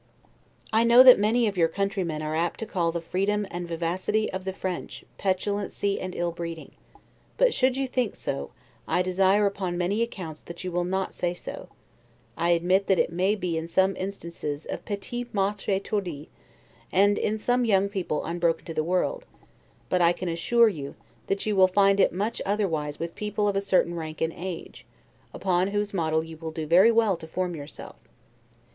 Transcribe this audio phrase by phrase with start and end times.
[0.73, 4.31] I know that many of your countrymen are apt to call the freedom and vivacity
[4.33, 6.71] of the French petulancy and illbreeding;
[7.37, 8.49] but, should you think so,
[8.87, 11.69] I desire upon many accounts that you will not say so;
[12.35, 16.29] I admit that it may be so in some instances of 'petits maitres Etourdis',
[16.91, 19.27] and in some young people unbroken to the world;
[19.87, 20.95] but I can assure you,
[21.27, 24.87] that you will find it much otherwise with people of a certain rank and age,
[25.31, 27.97] upon whose model you will do very well to form yourself.